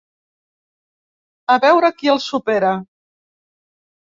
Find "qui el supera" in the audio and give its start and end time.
1.99-2.73